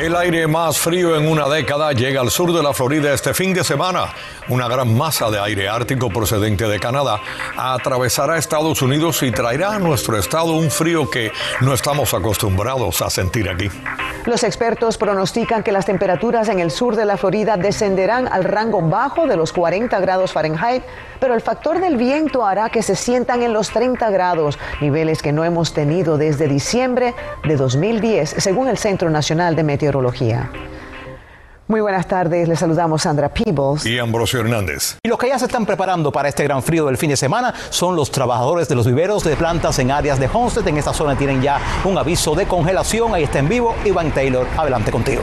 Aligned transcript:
El 0.00 0.16
aire 0.16 0.46
más 0.46 0.78
frío 0.78 1.14
en 1.14 1.28
una 1.28 1.46
década 1.46 1.92
llega 1.92 2.22
al 2.22 2.30
sur 2.30 2.54
de 2.54 2.62
la 2.62 2.72
Florida 2.72 3.12
este 3.12 3.34
fin 3.34 3.52
de 3.52 3.62
semana. 3.62 4.06
Una 4.48 4.66
gran 4.66 4.96
masa 4.96 5.30
de 5.30 5.38
aire 5.38 5.68
ártico 5.68 6.08
procedente 6.08 6.66
de 6.66 6.80
Canadá 6.80 7.20
atravesará 7.54 8.38
Estados 8.38 8.80
Unidos 8.80 9.22
y 9.22 9.30
traerá 9.30 9.74
a 9.74 9.78
nuestro 9.78 10.16
estado 10.16 10.54
un 10.54 10.70
frío 10.70 11.10
que 11.10 11.30
no 11.60 11.74
estamos 11.74 12.14
acostumbrados 12.14 13.02
a 13.02 13.10
sentir 13.10 13.50
aquí. 13.50 13.68
Los 14.24 14.42
expertos 14.42 14.96
pronostican 14.96 15.62
que 15.62 15.70
las 15.70 15.84
temperaturas 15.84 16.48
en 16.48 16.60
el 16.60 16.70
sur 16.70 16.96
de 16.96 17.04
la 17.04 17.18
Florida 17.18 17.58
descenderán 17.58 18.26
al 18.26 18.44
rango 18.44 18.80
bajo 18.80 19.26
de 19.26 19.36
los 19.36 19.52
40 19.52 20.00
grados 20.00 20.32
Fahrenheit, 20.32 20.82
pero 21.20 21.34
el 21.34 21.42
factor 21.42 21.78
del 21.78 21.98
viento 21.98 22.46
hará 22.46 22.70
que 22.70 22.82
se 22.82 22.96
sientan 22.96 23.42
en 23.42 23.52
los 23.52 23.68
30 23.68 24.08
grados, 24.08 24.58
niveles 24.80 25.20
que 25.20 25.32
no 25.32 25.44
hemos 25.44 25.74
tenido 25.74 26.16
desde 26.16 26.48
diciembre 26.48 27.14
de 27.46 27.56
2010, 27.56 28.36
según 28.38 28.68
el 28.68 28.78
Centro 28.78 29.10
Nacional 29.10 29.54
de 29.56 29.62
Meteorología. 29.62 29.89
Muy 31.70 31.80
buenas 31.80 32.08
tardes, 32.08 32.48
les 32.48 32.58
saludamos 32.58 33.02
Sandra 33.02 33.28
Peebles 33.28 33.86
y 33.86 33.96
Ambrosio 33.96 34.40
Hernández. 34.40 34.96
Y 35.04 35.08
los 35.08 35.16
que 35.16 35.28
ya 35.28 35.38
se 35.38 35.44
están 35.44 35.64
preparando 35.64 36.10
para 36.10 36.28
este 36.28 36.42
gran 36.42 36.64
frío 36.64 36.86
del 36.86 36.96
fin 36.96 37.10
de 37.10 37.16
semana 37.16 37.54
son 37.70 37.94
los 37.94 38.10
trabajadores 38.10 38.66
de 38.68 38.74
los 38.74 38.88
viveros 38.88 39.22
de 39.22 39.36
plantas 39.36 39.78
en 39.78 39.92
áreas 39.92 40.18
de 40.18 40.28
Homestead. 40.32 40.66
En 40.66 40.78
esta 40.78 40.92
zona 40.92 41.16
tienen 41.16 41.40
ya 41.40 41.60
un 41.84 41.96
aviso 41.96 42.34
de 42.34 42.46
congelación. 42.46 43.14
Ahí 43.14 43.22
está 43.22 43.38
en 43.38 43.48
vivo 43.48 43.76
Iván 43.84 44.10
Taylor. 44.10 44.48
Adelante 44.56 44.90
contigo. 44.90 45.22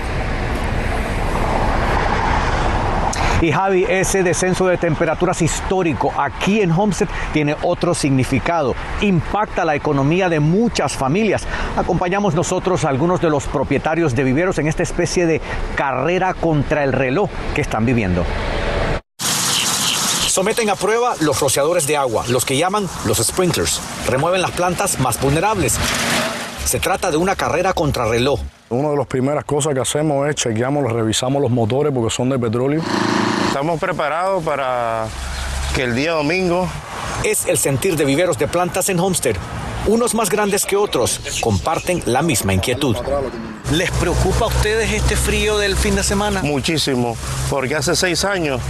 Y 3.39 3.51
Javi, 3.51 3.85
ese 3.87 4.23
descenso 4.23 4.65
de 4.65 4.77
temperaturas 4.77 5.43
histórico 5.43 6.11
aquí 6.17 6.61
en 6.61 6.71
Homestead 6.71 7.07
tiene 7.33 7.55
otro 7.61 7.93
significado. 7.93 8.73
Impacta 9.01 9.63
la 9.63 9.75
economía 9.75 10.27
de 10.27 10.39
muchas 10.39 10.93
familias. 10.93 11.45
Acompañamos 11.77 12.33
nosotros 12.33 12.83
a 12.83 12.89
algunos 12.89 13.21
de 13.21 13.29
los 13.29 13.45
propietarios 13.45 14.15
de 14.15 14.23
viveros 14.23 14.57
en 14.57 14.67
esta 14.67 14.81
especie 14.81 15.27
de 15.27 15.39
carrera 15.75 16.33
contra 16.33 16.83
el 16.83 16.93
reloj 16.93 17.29
que 17.53 17.61
están 17.61 17.85
viviendo. 17.85 18.25
Someten 19.19 20.71
a 20.71 20.75
prueba 20.75 21.13
los 21.19 21.39
rociadores 21.39 21.85
de 21.85 21.95
agua, 21.95 22.25
los 22.29 22.43
que 22.43 22.57
llaman 22.57 22.87
los 23.05 23.19
sprinklers. 23.19 23.79
Remueven 24.07 24.41
las 24.41 24.51
plantas 24.51 24.99
más 24.99 25.21
vulnerables. 25.21 25.77
Se 26.65 26.79
trata 26.79 27.11
de 27.11 27.17
una 27.17 27.35
carrera 27.35 27.73
contra 27.73 28.07
reloj. 28.07 28.39
Una 28.69 28.89
de 28.89 28.97
las 28.97 29.07
primeras 29.07 29.45
cosas 29.45 29.73
que 29.73 29.79
hacemos 29.79 30.27
es 30.27 30.35
chequeamos, 30.35 30.91
revisamos 30.91 31.41
los 31.41 31.51
motores 31.51 31.93
porque 31.93 32.09
son 32.09 32.29
de 32.29 32.37
petróleo. 32.37 32.81
Estamos 33.57 33.79
preparados 33.79 34.43
para 34.43 35.07
que 35.73 35.81
el 35.81 35.95
día 35.95 36.11
domingo... 36.11 36.69
Es 37.23 37.47
el 37.47 37.57
sentir 37.57 37.95
de 37.95 38.05
viveros 38.05 38.37
de 38.37 38.47
plantas 38.47 38.87
en 38.89 38.99
Homestead. 38.99 39.35
Unos 39.87 40.13
más 40.13 40.29
grandes 40.29 40.63
que 40.63 40.75
otros 40.75 41.39
comparten 41.41 42.03
la 42.05 42.21
misma 42.21 42.53
inquietud. 42.53 42.95
¿Les 43.71 43.89
preocupa 43.89 44.45
a 44.45 44.47
ustedes 44.49 44.93
este 44.93 45.15
frío 45.15 45.57
del 45.57 45.75
fin 45.75 45.95
de 45.95 46.03
semana? 46.03 46.43
Muchísimo, 46.43 47.17
porque 47.49 47.73
hace 47.73 47.95
seis 47.95 48.23
años 48.25 48.61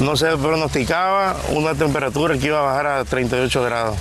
no 0.00 0.16
se 0.16 0.34
pronosticaba 0.38 1.36
una 1.50 1.74
temperatura 1.74 2.38
que 2.38 2.46
iba 2.46 2.60
a 2.60 2.62
bajar 2.62 2.86
a 2.86 3.04
38 3.04 3.62
grados 3.62 3.98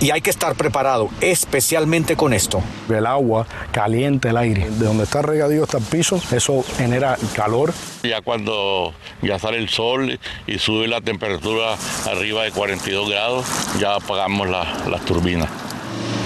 y 0.00 0.10
hay 0.10 0.20
que 0.20 0.30
estar 0.30 0.54
preparado, 0.54 1.08
especialmente 1.20 2.16
con 2.16 2.32
esto. 2.32 2.62
El 2.88 3.06
agua 3.06 3.46
caliente 3.72 4.28
el 4.28 4.36
aire. 4.36 4.70
De 4.70 4.86
donde 4.86 5.04
está 5.04 5.22
regadío 5.22 5.64
hasta 5.64 5.78
el 5.78 5.84
piso, 5.84 6.20
eso 6.32 6.64
genera 6.76 7.16
calor. 7.34 7.72
Ya 8.02 8.20
cuando 8.22 8.92
ya 9.22 9.38
sale 9.38 9.58
el 9.58 9.68
sol 9.68 10.18
y 10.46 10.58
sube 10.58 10.86
la 10.88 11.00
temperatura 11.00 11.76
arriba 12.06 12.44
de 12.44 12.52
42 12.52 13.10
grados, 13.10 13.46
ya 13.80 13.96
apagamos 13.96 14.48
las 14.48 15.04
turbinas. 15.04 15.48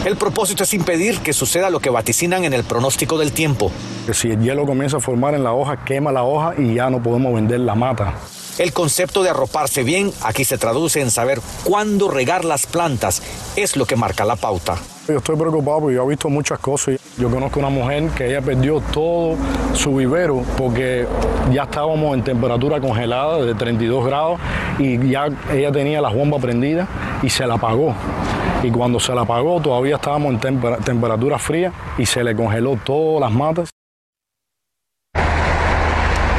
El 0.05 0.17
propósito 0.17 0.65
es 0.65 0.75
impedir 0.75 1.19
que 1.21 1.33
suceda 1.33 1.71
lo 1.71 1.79
que 1.81 1.89
vaticinan 1.89 2.45
en 2.45 2.53
el 2.53 2.65
pronóstico 2.65 3.19
del 3.19 3.33
tiempo. 3.33 3.71
Si 4.13 4.31
el 4.31 4.43
hielo 4.43 4.67
comienza 4.67 4.97
a 4.97 5.01
formar 5.01 5.35
en 5.35 5.45
la 5.45 5.53
hoja, 5.53 5.85
quema 5.85 6.11
la 6.11 6.25
hoja 6.25 6.55
y 6.59 6.75
ya 6.75 6.91
no 6.91 7.01
podemos 7.01 7.33
vender 7.35 7.61
la 7.61 7.77
mata. 7.77 8.15
El 8.59 8.73
concepto 8.75 9.23
de 9.23 9.31
arroparse 9.31 9.83
bien 9.83 10.13
aquí 10.23 10.45
se 10.45 10.59
traduce 10.59 11.01
en 11.01 11.11
saber 11.11 11.41
cuándo 11.65 12.11
regar 12.11 12.45
las 12.45 12.67
plantas. 12.67 13.23
Es 13.57 13.77
lo 13.77 13.87
que 13.87 13.97
marca 13.97 14.27
la 14.27 14.37
pauta. 14.37 14.77
Yo 15.09 15.19
estoy 15.19 15.37
preocupado 15.37 15.81
porque 15.81 15.97
yo 15.97 16.05
he 16.05 16.09
visto 16.09 16.29
muchas 16.29 16.59
cosas. 16.59 17.01
Yo 17.19 17.31
conozco 17.31 17.59
una 17.59 17.71
mujer 17.71 18.11
que 18.11 18.29
ella 18.29 18.43
perdió 18.43 18.81
todo 18.93 19.37
su 19.75 19.97
vivero 19.97 20.43
porque 20.57 21.07
ya 21.51 21.65
estábamos 21.65 22.15
en 22.15 22.25
temperatura 22.25 22.81
congelada 22.81 23.43
de 23.43 23.55
32 23.55 24.05
grados 24.05 24.39
y 24.79 25.09
ya 25.09 25.29
ella 25.51 25.73
tenía 25.73 26.01
la 26.01 26.11
bomba 26.11 26.39
prendida 26.39 26.87
y 27.23 27.31
se 27.31 27.47
la 27.47 27.55
apagó. 27.55 27.95
Y 28.63 28.71
cuando 28.71 29.01
se 29.01 29.15
la 29.15 29.23
apagó 29.23 29.61
todavía 29.61 29.97
estábamos 29.97 30.35
en 30.45 30.61
temperatura 30.85 31.39
fría 31.39 31.73
y 31.99 32.07
se 32.07 32.23
le 32.23 32.37
congeló 32.37 32.79
todas 32.85 33.23
las 33.23 33.33
matas. 33.33 33.72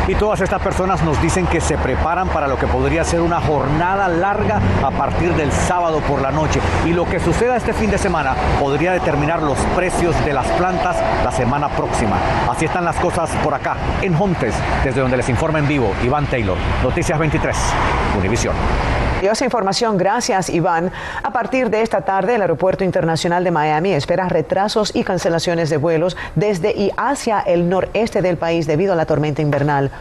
Y 0.07 0.15
todas 0.15 0.41
estas 0.41 0.61
personas 0.61 1.01
nos 1.03 1.21
dicen 1.21 1.47
que 1.47 1.61
se 1.61 1.77
preparan 1.77 2.27
para 2.27 2.47
lo 2.47 2.57
que 2.57 2.67
podría 2.67 3.03
ser 3.03 3.21
una 3.21 3.39
jornada 3.39 4.07
larga 4.09 4.59
a 4.83 4.91
partir 4.91 5.33
del 5.33 5.51
sábado 5.51 5.99
por 6.01 6.21
la 6.21 6.31
noche. 6.31 6.59
Y 6.85 6.93
lo 6.93 7.05
que 7.05 7.19
suceda 7.19 7.55
este 7.55 7.73
fin 7.73 7.89
de 7.89 7.97
semana 7.97 8.35
podría 8.59 8.91
determinar 8.91 9.41
los 9.41 9.57
precios 9.75 10.13
de 10.25 10.33
las 10.33 10.47
plantas 10.47 10.97
la 11.23 11.31
semana 11.31 11.69
próxima. 11.69 12.17
Así 12.49 12.65
están 12.65 12.83
las 12.83 12.97
cosas 12.97 13.29
por 13.43 13.53
acá, 13.53 13.77
en 14.01 14.13
Hontes, 14.15 14.53
desde 14.83 14.99
donde 14.99 15.17
les 15.17 15.29
informa 15.29 15.59
en 15.59 15.67
vivo 15.67 15.93
Iván 16.03 16.25
Taylor. 16.27 16.57
Noticias 16.83 17.17
23, 17.17 17.55
Univisión. 18.17 18.55
Esa 19.31 19.45
información, 19.45 19.97
gracias 19.97 20.49
Iván. 20.49 20.91
A 21.23 21.31
partir 21.31 21.69
de 21.69 21.81
esta 21.81 22.01
tarde, 22.01 22.35
el 22.35 22.41
Aeropuerto 22.41 22.83
Internacional 22.83 23.43
de 23.43 23.51
Miami 23.51 23.93
espera 23.93 24.27
retrasos 24.27 24.91
y 24.93 25.03
cancelaciones 25.03 25.69
de 25.69 25.77
vuelos 25.77 26.17
desde 26.35 26.71
y 26.71 26.91
hacia 26.97 27.39
el 27.39 27.69
noreste 27.69 28.21
del 28.21 28.37
país 28.37 28.67
debido 28.67 28.93
a 28.93 28.95
la 28.95 29.05
tormenta 29.05 29.41
invernal. 29.41 29.91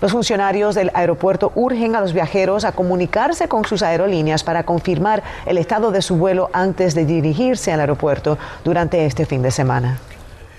Los 0.00 0.12
funcionarios 0.12 0.76
del 0.76 0.92
aeropuerto 0.94 1.50
urgen 1.56 1.96
a 1.96 2.00
los 2.00 2.12
viajeros 2.12 2.64
a 2.64 2.72
comunicarse 2.72 3.48
con 3.48 3.64
sus 3.64 3.82
aerolíneas 3.82 4.44
para 4.44 4.62
confirmar 4.62 5.24
el 5.44 5.58
estado 5.58 5.90
de 5.90 6.00
su 6.00 6.16
vuelo 6.16 6.48
antes 6.52 6.94
de 6.94 7.04
dirigirse 7.04 7.72
al 7.72 7.80
aeropuerto 7.80 8.38
durante 8.64 9.04
este 9.04 9.26
fin 9.26 9.42
de 9.42 9.50
semana. 9.50 9.98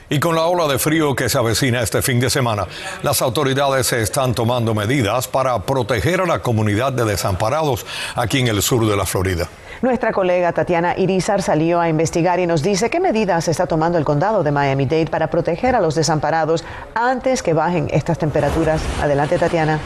Y 0.09 0.19
con 0.19 0.35
la 0.35 0.45
ola 0.45 0.67
de 0.67 0.79
frío 0.79 1.15
que 1.15 1.29
se 1.29 1.37
avecina 1.37 1.81
este 1.81 2.01
fin 2.01 2.19
de 2.19 2.31
semana, 2.31 2.65
las 3.03 3.21
autoridades 3.21 3.93
están 3.93 4.33
tomando 4.33 4.73
medidas 4.73 5.27
para 5.27 5.59
proteger 5.59 6.21
a 6.21 6.25
la 6.25 6.39
comunidad 6.39 6.91
de 6.93 7.05
desamparados 7.05 7.85
aquí 8.15 8.39
en 8.39 8.47
el 8.47 8.63
sur 8.63 8.87
de 8.87 8.97
la 8.97 9.05
Florida. 9.05 9.47
Nuestra 9.83 10.11
colega 10.11 10.51
Tatiana 10.51 10.97
Irizar 10.97 11.43
salió 11.43 11.79
a 11.79 11.87
investigar 11.87 12.39
y 12.39 12.47
nos 12.47 12.63
dice 12.63 12.89
qué 12.89 12.99
medidas 12.99 13.47
está 13.47 13.67
tomando 13.67 13.97
el 13.97 14.03
condado 14.03 14.41
de 14.41 14.51
Miami-Dade 14.51 15.05
para 15.05 15.27
proteger 15.27 15.75
a 15.75 15.79
los 15.79 15.93
desamparados 15.93 16.65
antes 16.95 17.43
que 17.43 17.53
bajen 17.53 17.87
estas 17.91 18.17
temperaturas. 18.17 18.81
Adelante, 19.01 19.37
Tatiana. 19.37 19.79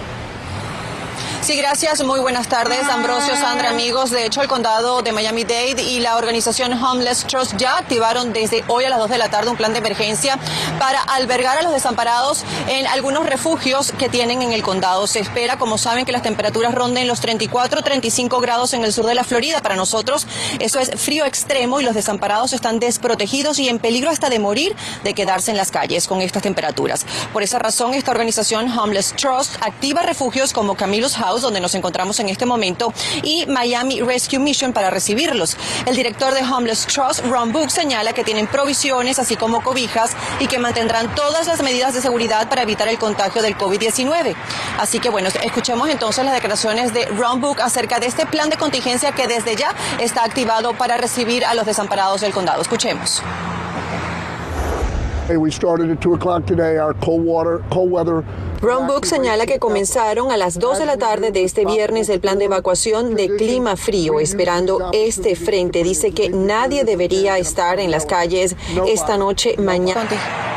Sí, 1.43 1.57
gracias. 1.57 2.01
Muy 2.05 2.21
buenas 2.21 2.47
tardes, 2.47 2.87
Ambrosio, 2.87 3.35
Sandra, 3.35 3.71
amigos. 3.71 4.11
De 4.11 4.25
hecho, 4.25 4.41
el 4.41 4.47
condado 4.47 5.01
de 5.01 5.11
Miami-Dade 5.11 5.81
y 5.81 5.99
la 5.99 6.15
organización 6.15 6.71
Homeless 6.71 7.25
Trust 7.25 7.57
ya 7.57 7.77
activaron 7.77 8.31
desde 8.31 8.63
hoy 8.69 8.85
a 8.85 8.89
las 8.89 8.97
2 8.99 9.09
de 9.09 9.17
la 9.17 9.27
tarde 9.27 9.49
un 9.49 9.57
plan 9.57 9.73
de 9.73 9.79
emergencia 9.79 10.39
para 10.79 11.01
albergar 11.01 11.57
a 11.57 11.61
los 11.61 11.73
desamparados 11.73 12.45
en 12.69 12.87
algunos 12.87 13.25
refugios 13.25 13.91
que 13.91 14.07
tienen 14.07 14.41
en 14.41 14.53
el 14.53 14.63
condado. 14.63 15.05
Se 15.05 15.19
espera, 15.19 15.57
como 15.57 15.77
saben, 15.77 16.05
que 16.05 16.13
las 16.13 16.21
temperaturas 16.21 16.73
ronden 16.73 17.09
los 17.09 17.19
34, 17.19 17.81
35 17.81 18.39
grados 18.39 18.73
en 18.73 18.85
el 18.85 18.93
sur 18.93 19.05
de 19.05 19.13
la 19.13 19.25
Florida. 19.25 19.59
Para 19.59 19.75
nosotros, 19.75 20.27
eso 20.59 20.79
es 20.79 20.91
frío 20.95 21.25
extremo 21.25 21.81
y 21.81 21.83
los 21.83 21.93
desamparados 21.93 22.53
están 22.53 22.79
desprotegidos 22.79 23.59
y 23.59 23.67
en 23.67 23.79
peligro 23.79 24.09
hasta 24.09 24.29
de 24.29 24.39
morir 24.39 24.77
de 25.03 25.13
quedarse 25.13 25.51
en 25.51 25.57
las 25.57 25.71
calles 25.71 26.07
con 26.07 26.21
estas 26.21 26.41
temperaturas. 26.41 27.05
Por 27.33 27.43
esa 27.43 27.59
razón, 27.59 27.93
esta 27.93 28.11
organización 28.11 28.71
Homeless 28.79 29.13
Trust 29.17 29.57
activa 29.61 30.03
refugios 30.03 30.53
como 30.53 30.75
Camillus 30.75 31.17
House 31.17 31.32
donde 31.41 31.59
nos 31.59 31.75
encontramos 31.75 32.19
en 32.19 32.29
este 32.29 32.45
momento, 32.45 32.93
y 33.23 33.45
Miami 33.47 34.01
Rescue 34.01 34.39
Mission 34.39 34.73
para 34.73 34.89
recibirlos. 34.89 35.57
El 35.85 35.95
director 35.95 36.33
de 36.33 36.41
Homeless 36.41 36.85
Trust, 36.85 37.25
Ron 37.25 37.51
Book, 37.51 37.71
señala 37.71 38.13
que 38.13 38.23
tienen 38.23 38.47
provisiones, 38.47 39.19
así 39.19 39.35
como 39.35 39.63
cobijas, 39.63 40.11
y 40.39 40.47
que 40.47 40.59
mantendrán 40.59 41.13
todas 41.15 41.47
las 41.47 41.61
medidas 41.61 41.93
de 41.93 42.01
seguridad 42.01 42.49
para 42.49 42.61
evitar 42.61 42.87
el 42.87 42.97
contagio 42.97 43.41
del 43.41 43.57
COVID-19. 43.57 44.35
Así 44.79 44.99
que 44.99 45.09
bueno, 45.09 45.29
escuchemos 45.43 45.89
entonces 45.89 46.23
las 46.25 46.33
declaraciones 46.33 46.93
de 46.93 47.05
Ron 47.05 47.41
Book 47.41 47.61
acerca 47.61 47.99
de 47.99 48.07
este 48.07 48.25
plan 48.25 48.49
de 48.49 48.57
contingencia 48.57 49.11
que 49.11 49.27
desde 49.27 49.55
ya 49.55 49.73
está 49.99 50.23
activado 50.23 50.73
para 50.73 50.97
recibir 50.97 51.45
a 51.45 51.53
los 51.53 51.65
desamparados 51.65 52.21
del 52.21 52.33
condado. 52.33 52.61
Escuchemos. 52.61 53.21
Ron 58.61 58.87
Book 58.87 59.05
señala 59.05 59.45
que 59.45 59.59
comenzaron 59.59 60.31
a 60.31 60.37
las 60.37 60.59
2 60.59 60.79
de 60.79 60.85
la 60.85 60.97
tarde 60.97 61.31
de 61.31 61.43
este 61.43 61.65
viernes 61.65 62.09
el 62.09 62.19
plan 62.19 62.39
de 62.39 62.45
evacuación 62.45 63.15
de 63.15 63.35
clima 63.35 63.75
frío, 63.75 64.19
esperando 64.19 64.89
este 64.93 65.35
frente. 65.35 65.83
Dice 65.83 66.11
que 66.11 66.29
nadie 66.29 66.83
debería 66.83 67.37
estar 67.37 67.79
en 67.79 67.91
las 67.91 68.05
calles 68.05 68.55
esta 68.87 69.17
noche, 69.17 69.55
mañana. 69.57 70.52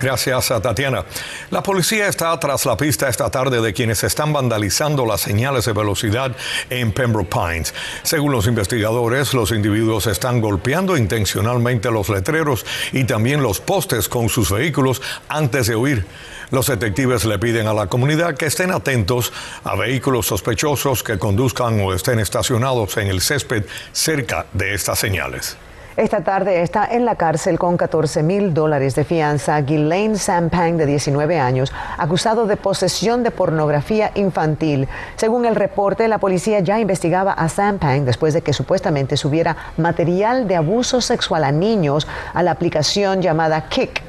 Gracias 0.00 0.52
a 0.52 0.62
Tatiana. 0.62 1.04
La 1.50 1.60
policía 1.60 2.06
está 2.06 2.38
tras 2.38 2.64
la 2.66 2.76
pista 2.76 3.08
esta 3.08 3.30
tarde 3.30 3.60
de 3.60 3.72
quienes 3.72 4.04
están 4.04 4.32
vandalizando 4.32 5.04
las 5.04 5.22
señales 5.22 5.64
de 5.64 5.72
velocidad 5.72 6.36
en 6.70 6.92
Pembroke 6.92 7.28
Pines. 7.28 7.74
Según 8.04 8.30
los 8.30 8.46
investigadores, 8.46 9.34
los 9.34 9.50
individuos 9.50 10.06
están 10.06 10.40
golpeando 10.40 10.96
intencionalmente 10.96 11.90
los 11.90 12.08
letreros 12.10 12.64
y 12.92 13.04
también 13.04 13.42
los 13.42 13.60
postes 13.60 14.08
con 14.08 14.28
sus 14.28 14.52
vehículos 14.52 15.02
antes 15.28 15.66
de 15.66 15.74
huir. 15.74 16.06
Los 16.52 16.68
detectives 16.68 17.24
le 17.24 17.40
piden 17.40 17.66
a 17.66 17.74
la 17.74 17.88
comunidad 17.88 18.36
que 18.36 18.46
estén 18.46 18.70
atentos 18.70 19.32
a 19.64 19.74
vehículos 19.74 20.26
sospechosos 20.26 21.02
que 21.02 21.18
conduzcan 21.18 21.80
o 21.80 21.92
estén 21.92 22.20
estacionados 22.20 22.96
en 22.98 23.08
el 23.08 23.20
césped 23.20 23.64
cerca 23.92 24.46
de 24.52 24.74
estas 24.74 25.00
señales. 25.00 25.56
Esta 25.98 26.20
tarde 26.20 26.62
está 26.62 26.86
en 26.86 27.04
la 27.04 27.16
cárcel 27.16 27.58
con 27.58 27.76
14 27.76 28.22
mil 28.22 28.54
dólares 28.54 28.94
de 28.94 29.02
fianza 29.02 29.60
Ghislaine 29.60 30.16
Sampang, 30.16 30.76
de 30.76 30.86
19 30.86 31.40
años, 31.40 31.72
acusado 31.96 32.46
de 32.46 32.56
posesión 32.56 33.24
de 33.24 33.32
pornografía 33.32 34.12
infantil. 34.14 34.86
Según 35.16 35.44
el 35.44 35.56
reporte, 35.56 36.06
la 36.06 36.18
policía 36.18 36.60
ya 36.60 36.78
investigaba 36.78 37.32
a 37.32 37.48
Sampang 37.48 38.04
después 38.04 38.32
de 38.32 38.42
que 38.42 38.52
supuestamente 38.52 39.16
subiera 39.16 39.56
material 39.76 40.46
de 40.46 40.54
abuso 40.54 41.00
sexual 41.00 41.42
a 41.42 41.50
niños 41.50 42.06
a 42.32 42.44
la 42.44 42.52
aplicación 42.52 43.20
llamada 43.20 43.68
Kick. 43.68 44.00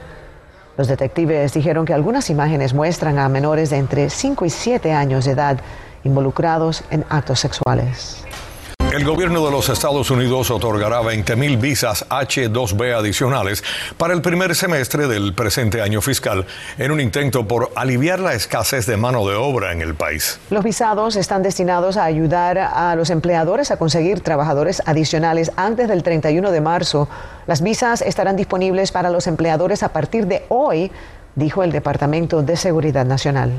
Los 0.78 0.90
detectives 0.90 1.54
dijeron 1.54 1.88
que 1.88 1.96
algunas 1.96 2.30
imágenes 2.30 2.76
muestran 2.76 3.18
a 3.18 3.28
menores 3.30 3.72
de 3.72 3.78
entre 3.78 4.12
5 4.12 4.46
y 4.46 4.52
7 4.52 4.92
años 4.92 5.26
de 5.26 5.32
edad 5.32 5.58
involucrados 6.04 6.84
en 6.92 7.04
actos 7.10 7.40
sexuales. 7.40 8.29
El 8.92 9.06
gobierno 9.06 9.46
de 9.46 9.52
los 9.52 9.70
Estados 9.70 10.10
Unidos 10.10 10.50
otorgará 10.50 11.02
20.000 11.02 11.62
visas 11.62 12.08
H-2B 12.10 12.98
adicionales 12.98 13.64
para 13.98 14.16
el 14.16 14.22
primer 14.24 14.56
semestre 14.56 15.08
del 15.08 15.36
presente 15.36 15.84
año 15.84 16.02
fiscal 16.02 16.48
en 16.80 16.90
un 16.90 17.00
intento 17.00 17.48
por 17.48 17.72
aliviar 17.76 18.20
la 18.20 18.34
escasez 18.34 18.88
de 18.88 18.98
mano 18.98 19.28
de 19.28 19.36
obra 19.36 19.74
en 19.74 19.84
el 19.84 19.94
país. 19.94 20.40
Los 20.50 20.64
visados 20.64 21.18
están 21.18 21.44
destinados 21.44 21.98
a 21.98 22.06
ayudar 22.06 22.58
a 22.58 22.96
los 22.96 23.12
empleadores 23.12 23.70
a 23.70 23.78
conseguir 23.78 24.22
trabajadores 24.22 24.82
adicionales 24.88 25.52
antes 25.56 25.88
del 25.88 26.02
31 26.02 26.50
de 26.50 26.62
marzo. 26.62 27.08
Las 27.46 27.62
visas 27.62 28.02
estarán 28.02 28.38
disponibles 28.38 28.92
para 28.92 29.12
los 29.12 29.28
empleadores 29.28 29.84
a 29.84 29.90
partir 29.90 30.26
de 30.26 30.46
hoy, 30.50 30.92
dijo 31.36 31.62
el 31.62 31.72
Departamento 31.72 32.42
de 32.42 32.58
Seguridad 32.58 33.06
Nacional. 33.06 33.52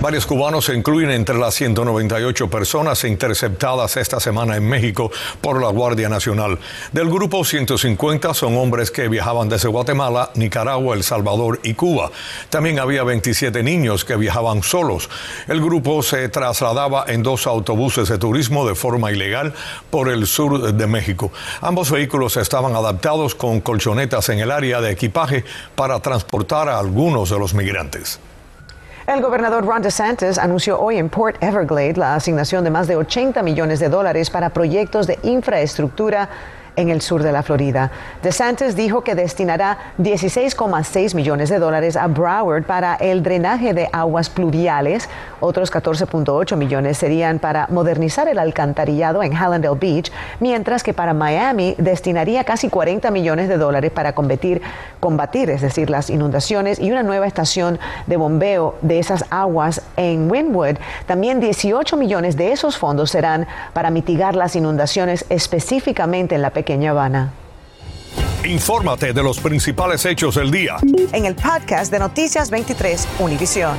Varios 0.00 0.26
cubanos 0.26 0.66
se 0.66 0.74
incluyen 0.74 1.10
entre 1.10 1.38
las 1.38 1.54
198 1.54 2.50
personas 2.50 3.04
interceptadas 3.04 3.96
esta 3.96 4.20
semana 4.20 4.54
en 4.56 4.68
México 4.68 5.10
por 5.40 5.62
la 5.62 5.70
Guardia 5.70 6.10
Nacional. 6.10 6.58
Del 6.92 7.08
grupo, 7.08 7.42
150 7.42 8.34
son 8.34 8.56
hombres 8.58 8.90
que 8.90 9.08
viajaban 9.08 9.48
desde 9.48 9.68
Guatemala, 9.68 10.30
Nicaragua, 10.34 10.94
El 10.94 11.04
Salvador 11.04 11.58
y 11.62 11.72
Cuba. 11.72 12.10
También 12.50 12.80
había 12.80 13.02
27 13.02 13.62
niños 13.62 14.04
que 14.04 14.16
viajaban 14.16 14.62
solos. 14.62 15.08
El 15.48 15.62
grupo 15.62 16.02
se 16.02 16.28
trasladaba 16.28 17.06
en 17.08 17.22
dos 17.22 17.46
autobuses 17.46 18.08
de 18.08 18.18
turismo 18.18 18.68
de 18.68 18.74
forma 18.74 19.10
ilegal 19.10 19.54
por 19.88 20.10
el 20.10 20.26
sur 20.26 20.74
de 20.74 20.86
México. 20.86 21.32
Ambos 21.62 21.90
vehículos 21.90 22.36
estaban 22.36 22.76
adaptados 22.76 23.34
con 23.34 23.62
colchonetas 23.62 24.28
en 24.28 24.40
el 24.40 24.50
área 24.50 24.82
de 24.82 24.90
equipaje 24.90 25.44
para 25.74 26.00
transportar 26.00 26.68
a 26.68 26.78
algunos 26.78 27.30
de 27.30 27.38
los 27.38 27.54
migrantes. 27.54 28.20
El 29.06 29.20
gobernador 29.20 29.66
Ron 29.66 29.82
DeSantis 29.82 30.38
anunció 30.38 30.80
hoy 30.80 30.96
en 30.96 31.10
Port 31.10 31.36
Everglade 31.42 31.98
la 31.98 32.14
asignación 32.14 32.64
de 32.64 32.70
más 32.70 32.86
de 32.86 32.96
80 32.96 33.42
millones 33.42 33.78
de 33.78 33.90
dólares 33.90 34.30
para 34.30 34.48
proyectos 34.48 35.06
de 35.06 35.18
infraestructura 35.22 36.30
en 36.76 36.88
el 36.90 37.00
sur 37.00 37.22
de 37.22 37.32
la 37.32 37.42
Florida. 37.42 37.90
DeSantis 38.22 38.76
dijo 38.76 39.02
que 39.02 39.14
destinará 39.14 39.78
16,6 39.98 41.14
millones 41.14 41.48
de 41.48 41.58
dólares 41.58 41.96
a 41.96 42.06
Broward 42.06 42.64
para 42.64 42.94
el 42.96 43.22
drenaje 43.22 43.74
de 43.74 43.88
aguas 43.92 44.28
pluviales. 44.30 45.08
Otros 45.40 45.72
14,8 45.72 46.56
millones 46.56 46.98
serían 46.98 47.38
para 47.38 47.66
modernizar 47.68 48.28
el 48.28 48.38
alcantarillado 48.38 49.22
en 49.22 49.32
Hallandale 49.32 49.78
Beach, 49.78 50.10
mientras 50.40 50.82
que 50.82 50.94
para 50.94 51.14
Miami 51.14 51.74
destinaría 51.78 52.44
casi 52.44 52.68
40 52.68 53.10
millones 53.10 53.48
de 53.48 53.58
dólares 53.58 53.90
para 53.90 54.14
combatir, 54.14 54.62
es 55.50 55.60
decir, 55.60 55.90
las 55.90 56.10
inundaciones 56.10 56.78
y 56.78 56.90
una 56.90 57.02
nueva 57.02 57.26
estación 57.26 57.78
de 58.06 58.16
bombeo 58.16 58.76
de 58.82 58.98
esas 58.98 59.24
aguas 59.30 59.82
en 59.96 60.30
Wynwood. 60.30 60.76
También 61.06 61.40
18 61.40 61.96
millones 61.96 62.36
de 62.36 62.52
esos 62.52 62.78
fondos 62.78 63.10
serán 63.10 63.46
para 63.72 63.90
mitigar 63.90 64.34
las 64.34 64.56
inundaciones 64.56 65.24
específicamente 65.28 66.34
en 66.34 66.42
la 66.42 66.50
pequeña 66.64 66.92
Habana. 66.92 67.30
Infórmate 68.42 69.12
de 69.12 69.22
los 69.22 69.38
principales 69.38 70.06
hechos 70.06 70.36
del 70.36 70.50
día. 70.50 70.76
En 71.12 71.26
el 71.26 71.34
podcast 71.34 71.92
de 71.92 71.98
Noticias 71.98 72.50
23, 72.50 73.06
Univisión. 73.18 73.76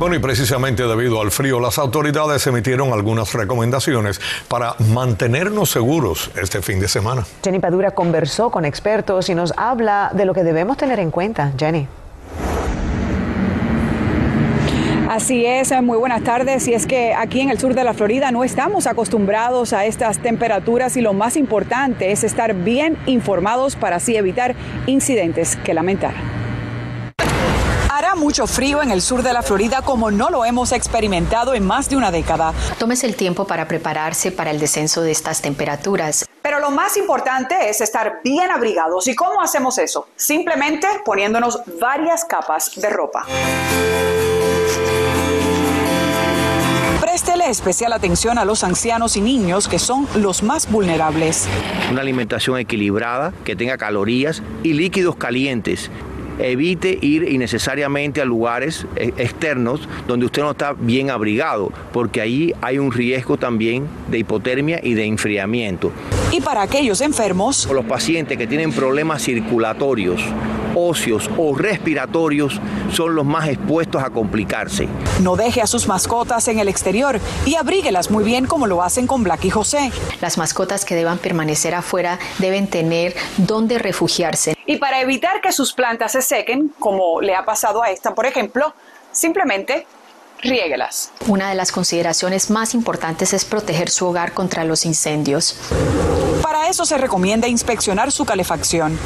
Bueno, 0.00 0.16
y 0.16 0.18
precisamente 0.18 0.82
debido 0.82 1.20
al 1.20 1.30
frío, 1.30 1.60
las 1.60 1.78
autoridades 1.78 2.44
emitieron 2.48 2.92
algunas 2.92 3.32
recomendaciones 3.32 4.20
para 4.48 4.74
mantenernos 4.92 5.70
seguros 5.70 6.32
este 6.34 6.60
fin 6.62 6.80
de 6.80 6.88
semana. 6.88 7.24
Jenny 7.44 7.60
Padura 7.60 7.92
conversó 7.92 8.50
con 8.50 8.64
expertos 8.64 9.28
y 9.28 9.36
nos 9.36 9.54
habla 9.56 10.10
de 10.12 10.24
lo 10.24 10.34
que 10.34 10.42
debemos 10.42 10.76
tener 10.76 10.98
en 10.98 11.12
cuenta. 11.12 11.52
Jenny. 11.56 11.86
Así 15.12 15.44
es, 15.44 15.70
muy 15.82 15.98
buenas 15.98 16.24
tardes. 16.24 16.66
Y 16.68 16.72
es 16.72 16.86
que 16.86 17.12
aquí 17.12 17.42
en 17.42 17.50
el 17.50 17.60
sur 17.60 17.74
de 17.74 17.84
la 17.84 17.92
Florida 17.92 18.30
no 18.30 18.44
estamos 18.44 18.86
acostumbrados 18.86 19.74
a 19.74 19.84
estas 19.84 20.22
temperaturas 20.22 20.96
y 20.96 21.02
lo 21.02 21.12
más 21.12 21.36
importante 21.36 22.12
es 22.12 22.24
estar 22.24 22.54
bien 22.54 22.96
informados 23.04 23.76
para 23.76 23.96
así 23.96 24.16
evitar 24.16 24.54
incidentes 24.86 25.56
que 25.56 25.74
lamentar. 25.74 26.14
Hará 27.90 28.14
mucho 28.14 28.46
frío 28.46 28.80
en 28.80 28.90
el 28.90 29.02
sur 29.02 29.22
de 29.22 29.34
la 29.34 29.42
Florida 29.42 29.82
como 29.82 30.10
no 30.10 30.30
lo 30.30 30.46
hemos 30.46 30.72
experimentado 30.72 31.52
en 31.52 31.66
más 31.66 31.90
de 31.90 31.96
una 31.96 32.10
década. 32.10 32.54
Tómese 32.78 33.06
el 33.06 33.14
tiempo 33.14 33.46
para 33.46 33.68
prepararse 33.68 34.32
para 34.32 34.50
el 34.50 34.58
descenso 34.58 35.02
de 35.02 35.10
estas 35.10 35.42
temperaturas. 35.42 36.24
Pero 36.40 36.58
lo 36.58 36.70
más 36.70 36.96
importante 36.96 37.68
es 37.68 37.82
estar 37.82 38.20
bien 38.24 38.50
abrigados. 38.50 39.06
¿Y 39.08 39.14
cómo 39.14 39.42
hacemos 39.42 39.76
eso? 39.76 40.08
Simplemente 40.16 40.86
poniéndonos 41.04 41.60
varias 41.78 42.24
capas 42.24 42.72
de 42.76 42.88
ropa. 42.88 43.26
Préstele 47.22 47.50
especial 47.50 47.92
atención 47.92 48.36
a 48.36 48.44
los 48.44 48.64
ancianos 48.64 49.16
y 49.16 49.20
niños 49.20 49.68
que 49.68 49.78
son 49.78 50.08
los 50.16 50.42
más 50.42 50.68
vulnerables. 50.68 51.46
Una 51.92 52.00
alimentación 52.00 52.58
equilibrada, 52.58 53.32
que 53.44 53.54
tenga 53.54 53.78
calorías 53.78 54.42
y 54.64 54.72
líquidos 54.72 55.14
calientes. 55.14 55.88
Evite 56.40 56.98
ir 57.00 57.28
innecesariamente 57.30 58.20
a 58.20 58.24
lugares 58.24 58.88
eh, 58.96 59.14
externos 59.18 59.88
donde 60.08 60.26
usted 60.26 60.42
no 60.42 60.50
está 60.50 60.72
bien 60.76 61.10
abrigado, 61.10 61.70
porque 61.92 62.20
ahí 62.20 62.54
hay 62.60 62.78
un 62.78 62.90
riesgo 62.90 63.36
también 63.36 63.86
de 64.08 64.18
hipotermia 64.18 64.80
y 64.82 64.94
de 64.94 65.04
enfriamiento. 65.04 65.92
Y 66.32 66.40
para 66.40 66.62
aquellos 66.62 67.00
enfermos, 67.00 67.68
los 67.72 67.84
pacientes 67.84 68.36
que 68.36 68.48
tienen 68.48 68.72
problemas 68.72 69.22
circulatorios, 69.22 70.20
óseos 70.74 71.30
o 71.36 71.54
respiratorios 71.54 72.60
son 72.92 73.14
los 73.14 73.24
más 73.24 73.48
expuestos 73.48 74.02
a 74.02 74.10
complicarse. 74.10 74.88
No 75.20 75.36
deje 75.36 75.60
a 75.60 75.66
sus 75.66 75.88
mascotas 75.88 76.48
en 76.48 76.58
el 76.58 76.68
exterior 76.68 77.20
y 77.46 77.54
abríguelas 77.54 78.10
muy 78.10 78.24
bien 78.24 78.46
como 78.46 78.66
lo 78.66 78.82
hacen 78.82 79.06
con 79.06 79.22
Black 79.22 79.44
y 79.44 79.50
José. 79.50 79.92
Las 80.20 80.38
mascotas 80.38 80.84
que 80.84 80.94
deban 80.94 81.18
permanecer 81.18 81.74
afuera 81.74 82.18
deben 82.38 82.68
tener 82.68 83.14
donde 83.36 83.78
refugiarse. 83.78 84.54
Y 84.66 84.76
para 84.76 85.00
evitar 85.00 85.40
que 85.40 85.52
sus 85.52 85.72
plantas 85.72 86.12
se 86.12 86.22
sequen, 86.22 86.72
como 86.78 87.20
le 87.20 87.34
ha 87.34 87.44
pasado 87.44 87.82
a 87.82 87.90
esta, 87.90 88.14
por 88.14 88.26
ejemplo, 88.26 88.74
simplemente 89.10 89.86
riéguelas. 90.42 91.12
Una 91.28 91.48
de 91.48 91.54
las 91.54 91.72
consideraciones 91.72 92.50
más 92.50 92.74
importantes 92.74 93.32
es 93.32 93.44
proteger 93.44 93.90
su 93.90 94.06
hogar 94.06 94.32
contra 94.32 94.64
los 94.64 94.84
incendios. 94.84 95.56
Para 96.42 96.68
eso 96.68 96.84
se 96.84 96.98
recomienda 96.98 97.48
inspeccionar 97.48 98.10
su 98.12 98.24
calefacción. 98.24 98.98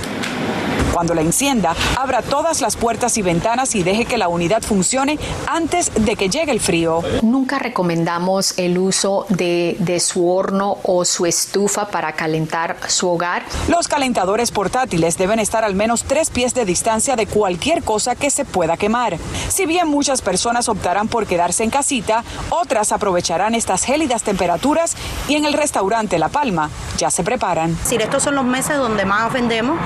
Cuando 0.97 1.13
la 1.13 1.21
encienda, 1.21 1.77
abra 1.99 2.23
todas 2.23 2.63
las 2.63 2.75
puertas 2.75 3.19
y 3.19 3.23
ventanas 3.23 3.75
y 3.75 3.83
deje 3.83 4.07
que 4.07 4.17
la 4.17 4.29
unidad 4.29 4.63
funcione 4.63 5.19
antes 5.47 5.93
de 5.95 6.17
que 6.17 6.31
llegue 6.31 6.53
el 6.53 6.59
frío. 6.59 7.03
Nunca 7.21 7.59
recomendamos 7.59 8.55
el 8.57 8.79
uso 8.79 9.27
de, 9.29 9.77
de 9.79 10.01
su 10.01 10.27
horno 10.27 10.79
o 10.85 11.05
su 11.05 11.27
estufa 11.27 11.89
para 11.89 12.15
calentar 12.15 12.79
su 12.87 13.11
hogar. 13.11 13.43
Los 13.69 13.89
calentadores 13.89 14.51
portátiles 14.51 15.19
deben 15.19 15.39
estar 15.39 15.65
al 15.65 15.75
menos 15.75 16.03
tres 16.05 16.31
pies 16.31 16.55
de 16.55 16.65
distancia 16.65 17.15
de 17.15 17.27
cualquier 17.27 17.83
cosa 17.83 18.15
que 18.15 18.31
se 18.31 18.47
pueda 18.47 18.79
quemar. 18.79 19.19
Si 19.51 19.67
bien 19.67 19.89
muchas 19.89 20.23
personas 20.23 20.67
optarán 20.71 21.09
por 21.09 21.27
quedarse 21.27 21.63
en 21.63 21.69
casita, 21.69 22.25
otras 22.49 22.91
aprovecharán 22.93 23.55
estas 23.55 23.85
gélidas 23.85 24.23
temperaturas 24.23 24.97
y 25.29 25.35
en 25.35 25.45
el 25.45 25.53
restaurante 25.53 26.19
La 26.19 26.31
Palma 26.31 26.71
ya 26.97 27.11
se 27.11 27.23
preparan. 27.23 27.77
Si 27.85 27.97
estos 27.97 28.23
son 28.23 28.35
los 28.35 28.47
meses 28.47 28.79
donde 28.79 29.05
más 29.05 29.31
vendemos 29.31 29.79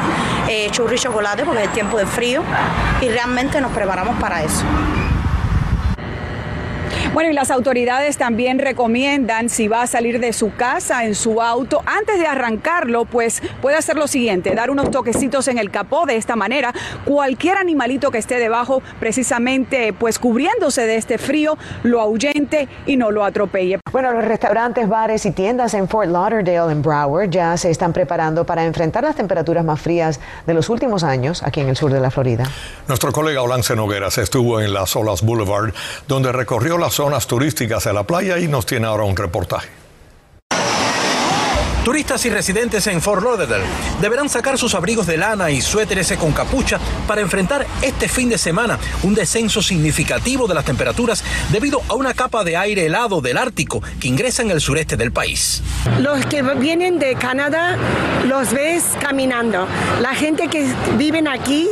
eh, 0.48 0.68
churro 0.70 0.94
y 0.94 0.99
chocolate 1.00 1.44
porque 1.44 1.64
es 1.64 1.72
tiempo 1.72 1.96
de 1.96 2.06
frío 2.06 2.42
y 3.00 3.08
realmente 3.08 3.60
nos 3.60 3.72
preparamos 3.72 4.20
para 4.20 4.42
eso. 4.42 4.64
Bueno, 7.12 7.30
y 7.30 7.32
las 7.32 7.50
autoridades 7.50 8.16
también 8.16 8.58
recomiendan 8.60 9.48
si 9.48 9.66
va 9.66 9.82
a 9.82 9.86
salir 9.86 10.20
de 10.20 10.32
su 10.32 10.54
casa 10.54 11.04
en 11.04 11.14
su 11.14 11.42
auto, 11.42 11.82
antes 11.84 12.18
de 12.18 12.26
arrancarlo, 12.26 13.04
pues 13.04 13.42
puede 13.60 13.76
hacer 13.76 13.96
lo 13.96 14.06
siguiente, 14.06 14.54
dar 14.54 14.70
unos 14.70 14.90
toquecitos 14.92 15.48
en 15.48 15.58
el 15.58 15.70
capó 15.70 16.06
de 16.06 16.16
esta 16.16 16.36
manera. 16.36 16.72
Cualquier 17.04 17.56
animalito 17.56 18.10
que 18.10 18.18
esté 18.18 18.36
debajo, 18.36 18.82
precisamente 19.00 19.92
pues 19.92 20.18
cubriéndose 20.18 20.86
de 20.86 20.96
este 20.96 21.18
frío, 21.18 21.58
lo 21.82 22.00
ahuyente 22.00 22.68
y 22.86 22.96
no 22.96 23.10
lo 23.10 23.24
atropelle. 23.24 23.80
Bueno, 23.90 24.12
los 24.12 24.24
restaurantes, 24.24 24.88
bares 24.88 25.26
y 25.26 25.32
tiendas 25.32 25.74
en 25.74 25.88
Fort 25.88 26.08
Lauderdale, 26.08 26.70
en 26.70 26.80
Broward, 26.80 27.30
ya 27.30 27.56
se 27.56 27.70
están 27.70 27.92
preparando 27.92 28.44
para 28.44 28.64
enfrentar 28.64 29.02
las 29.02 29.16
temperaturas 29.16 29.64
más 29.64 29.80
frías 29.80 30.20
de 30.46 30.54
los 30.54 30.68
últimos 30.68 31.02
años 31.02 31.42
aquí 31.42 31.60
en 31.60 31.68
el 31.68 31.76
sur 31.76 31.92
de 31.92 32.00
la 32.00 32.10
Florida. 32.10 32.44
Nuestro 32.86 33.10
colega 33.10 33.42
Olance 33.42 33.74
Nogueras 33.74 34.18
estuvo 34.18 34.60
en 34.60 34.72
las 34.72 34.94
Olas 34.94 35.22
Boulevard, 35.22 35.72
donde 36.06 36.30
recorrió 36.30 36.78
zonas 36.90 37.26
turísticas 37.26 37.84
de 37.84 37.92
la 37.92 38.04
playa 38.04 38.38
y 38.38 38.48
nos 38.48 38.66
tiene 38.66 38.86
ahora 38.86 39.04
un 39.04 39.16
reportaje. 39.16 39.79
Turistas 41.84 42.26
y 42.26 42.30
residentes 42.30 42.86
en 42.88 43.00
Fort 43.00 43.22
Lauderdale 43.22 43.64
deberán 44.02 44.28
sacar 44.28 44.58
sus 44.58 44.74
abrigos 44.74 45.06
de 45.06 45.16
lana 45.16 45.50
y 45.50 45.62
suéteres 45.62 46.12
con 46.18 46.32
capucha 46.32 46.78
para 47.06 47.22
enfrentar 47.22 47.66
este 47.80 48.06
fin 48.06 48.28
de 48.28 48.36
semana 48.36 48.78
un 49.02 49.14
descenso 49.14 49.62
significativo 49.62 50.46
de 50.46 50.54
las 50.54 50.66
temperaturas 50.66 51.24
debido 51.50 51.80
a 51.88 51.94
una 51.94 52.12
capa 52.12 52.44
de 52.44 52.58
aire 52.58 52.84
helado 52.84 53.22
del 53.22 53.38
Ártico 53.38 53.82
que 53.98 54.08
ingresa 54.08 54.42
en 54.42 54.50
el 54.50 54.60
sureste 54.60 54.98
del 54.98 55.10
país. 55.10 55.62
Los 56.00 56.26
que 56.26 56.42
vienen 56.42 56.98
de 56.98 57.14
Canadá 57.14 57.78
los 58.26 58.52
ves 58.52 58.84
caminando. 59.00 59.66
La 60.02 60.14
gente 60.14 60.48
que 60.48 60.70
viven 60.98 61.28
aquí 61.28 61.68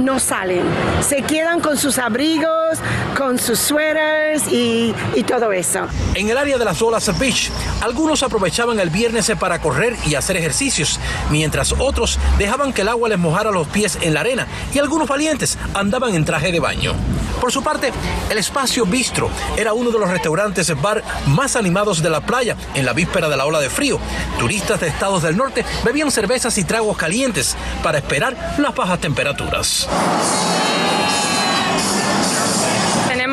no 0.00 0.18
salen. 0.18 0.62
Se 1.06 1.22
quedan 1.22 1.60
con 1.60 1.76
sus 1.76 1.98
abrigos, 1.98 2.78
con 3.16 3.38
sus 3.38 3.58
suéteres 3.58 4.48
y, 4.50 4.94
y 5.14 5.22
todo 5.24 5.52
eso. 5.52 5.86
En 6.14 6.30
el 6.30 6.38
área 6.38 6.56
de 6.56 6.64
las 6.64 6.80
olas 6.80 7.10
Beach, 7.18 7.50
algunos 7.82 8.22
aprovechaban 8.22 8.80
el 8.80 8.88
viernes 8.88 9.30
para 9.38 9.49
correr 9.58 9.96
y 10.06 10.14
hacer 10.14 10.36
ejercicios, 10.36 11.00
mientras 11.30 11.74
otros 11.78 12.18
dejaban 12.38 12.72
que 12.72 12.82
el 12.82 12.88
agua 12.88 13.08
les 13.08 13.18
mojara 13.18 13.50
los 13.50 13.66
pies 13.68 13.98
en 14.00 14.14
la 14.14 14.20
arena 14.20 14.46
y 14.72 14.78
algunos 14.78 15.08
valientes 15.08 15.58
andaban 15.74 16.14
en 16.14 16.24
traje 16.24 16.52
de 16.52 16.60
baño. 16.60 16.94
Por 17.40 17.50
su 17.52 17.62
parte, 17.62 17.92
el 18.28 18.38
espacio 18.38 18.84
Bistro 18.84 19.30
era 19.56 19.72
uno 19.72 19.90
de 19.90 19.98
los 19.98 20.10
restaurantes 20.10 20.70
bar 20.80 21.02
más 21.26 21.56
animados 21.56 22.02
de 22.02 22.10
la 22.10 22.20
playa 22.20 22.56
en 22.74 22.84
la 22.84 22.92
víspera 22.92 23.28
de 23.28 23.36
la 23.36 23.46
ola 23.46 23.60
de 23.60 23.70
frío. 23.70 23.98
Turistas 24.38 24.80
de 24.80 24.88
estados 24.88 25.22
del 25.22 25.36
norte 25.36 25.64
bebían 25.84 26.10
cervezas 26.10 26.56
y 26.58 26.64
tragos 26.64 26.96
calientes 26.96 27.56
para 27.82 27.98
esperar 27.98 28.54
las 28.58 28.74
bajas 28.74 29.00
temperaturas. 29.00 29.88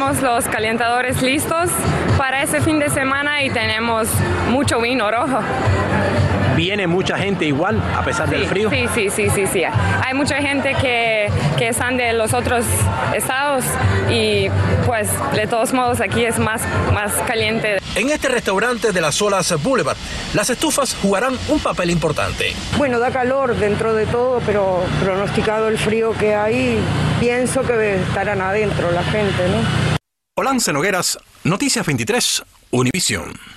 Tenemos 0.07 0.23
los 0.23 0.47
calentadores 0.47 1.21
listos 1.21 1.69
para 2.17 2.41
ese 2.41 2.61
fin 2.61 2.79
de 2.79 2.89
semana 2.89 3.43
y 3.43 3.49
tenemos 3.49 4.07
mucho 4.49 4.79
vino 4.79 5.11
rojo. 5.11 5.39
¿Viene 6.55 6.87
mucha 6.87 7.17
gente 7.17 7.43
igual 7.43 7.81
a 7.93 8.03
pesar 8.05 8.29
del 8.29 8.43
Sí, 8.43 8.47
frío? 8.47 8.69
Sí, 8.69 8.87
sí, 8.95 9.09
sí, 9.09 9.29
sí, 9.29 9.47
sí. 9.47 9.63
Hay 9.65 10.13
mucha 10.13 10.37
gente 10.37 10.75
que, 10.75 11.29
que 11.57 11.67
están 11.67 11.97
de 11.97 12.13
los 12.13 12.33
otros 12.33 12.63
estados 13.13 13.65
y 14.09 14.47
pues 14.85 15.09
de 15.35 15.45
todos 15.45 15.73
modos 15.73 15.99
aquí 15.99 16.23
es 16.23 16.39
más, 16.39 16.61
más 16.93 17.11
caliente. 17.27 17.77
En 17.95 18.09
este 18.09 18.29
restaurante 18.29 18.93
de 18.93 19.01
las 19.01 19.21
olas 19.21 19.61
Boulevard, 19.61 19.97
las 20.33 20.49
estufas 20.49 20.95
jugarán 21.01 21.37
un 21.49 21.59
papel 21.59 21.89
importante. 21.89 22.53
Bueno, 22.77 22.99
da 22.99 23.11
calor 23.11 23.57
dentro 23.57 23.93
de 23.93 24.05
todo, 24.05 24.41
pero 24.45 24.85
pronosticado 25.03 25.67
el 25.67 25.77
frío 25.77 26.13
que 26.13 26.33
hay, 26.33 26.79
pienso 27.19 27.61
que 27.63 27.95
estarán 27.95 28.39
adentro 28.39 28.89
la 28.91 29.03
gente, 29.03 29.49
¿no? 29.49 29.96
Olance 30.39 30.71
Nogueras, 30.71 31.17
Noticias 31.43 31.83
23, 31.83 32.43
Univisión. 32.69 33.56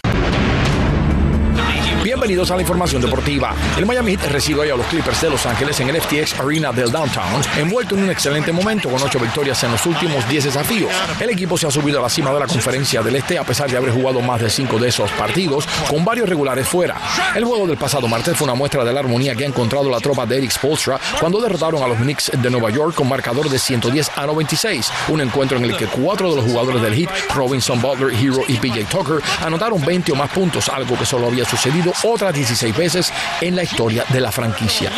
Bienvenidos 2.02 2.50
a 2.50 2.56
la 2.56 2.62
información 2.62 3.02
deportiva. 3.02 3.54
El 3.76 3.84
Miami 3.84 4.12
Heat 4.12 4.32
recibe 4.32 4.60
hoy 4.60 4.70
a 4.70 4.74
los 4.74 4.86
Clippers 4.86 5.20
de 5.20 5.28
Los 5.28 5.44
Ángeles 5.44 5.78
en 5.80 5.90
el 5.90 6.00
FTX 6.00 6.40
Arena 6.40 6.72
del 6.72 6.90
Downtown, 6.90 7.42
envuelto 7.58 7.94
en 7.94 8.04
un 8.04 8.10
excelente 8.10 8.52
momento 8.52 8.88
con 8.88 9.02
ocho 9.02 9.20
victorias 9.20 9.62
en 9.64 9.72
los 9.72 9.84
últimos 9.84 10.26
10 10.26 10.44
desafíos. 10.44 10.90
El 11.20 11.28
equipo 11.28 11.58
se 11.58 11.66
ha 11.66 11.70
subido 11.70 11.98
a 11.98 12.02
la 12.02 12.08
cima 12.08 12.32
de 12.32 12.40
la 12.40 12.46
conferencia 12.46 13.02
del 13.02 13.16
Este 13.16 13.36
a 13.36 13.44
pesar 13.44 13.70
de 13.70 13.76
haber 13.76 13.90
jugado 13.90 14.22
más 14.22 14.40
de 14.40 14.48
cinco 14.48 14.78
de 14.78 14.88
esos 14.88 15.10
partidos, 15.10 15.68
con 15.90 16.02
varios 16.02 16.26
regulares 16.26 16.66
fuera. 16.66 16.96
El 17.34 17.44
juego 17.44 17.66
del 17.66 17.76
pasado 17.76 18.08
martes 18.08 18.34
fue 18.34 18.46
una 18.46 18.54
muestra 18.54 18.82
de 18.82 18.94
la 18.94 19.00
armonía 19.00 19.34
que 19.34 19.44
ha 19.44 19.48
encontrado 19.48 19.90
la 19.90 20.00
tropa 20.00 20.24
de 20.24 20.38
Eric 20.38 20.52
Spolstra 20.52 20.98
cuando 21.20 21.38
derrotaron 21.38 21.82
a 21.82 21.86
los 21.86 21.98
Knicks 21.98 22.32
de 22.34 22.50
Nueva 22.50 22.70
York 22.70 22.94
con 22.94 23.10
marcador 23.10 23.50
de 23.50 23.58
110 23.58 24.12
a 24.16 24.24
96, 24.24 24.90
un 25.08 25.20
encuentro 25.20 25.58
en 25.58 25.64
el 25.64 25.76
que 25.76 25.86
cuatro 25.86 26.30
de 26.30 26.36
los 26.36 26.46
jugadores 26.46 26.80
del 26.80 26.94
Heat, 26.94 27.10
Robinson, 27.34 27.78
Butler, 27.82 28.14
Hero 28.14 28.40
y 28.48 28.56
PJ 28.56 28.84
Tucker, 28.88 29.20
anotaron 29.44 29.84
20 29.84 30.12
o 30.12 30.14
más 30.14 30.30
puntos, 30.30 30.70
algo 30.70 30.98
que 30.98 31.04
solo 31.04 31.26
había 31.26 31.44
sucedido 31.44 31.89
otras 32.04 32.34
16 32.34 32.76
veces 32.76 33.12
en 33.40 33.56
la 33.56 33.62
historia 33.62 34.04
de 34.08 34.20
la 34.20 34.32
franquicia. 34.32 34.90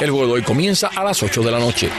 El 0.00 0.10
juego 0.10 0.26
de 0.26 0.32
hoy 0.34 0.42
comienza 0.42 0.90
a 0.94 1.04
las 1.04 1.22
8 1.22 1.42
de 1.42 1.50
la 1.50 1.58
noche. 1.58 1.90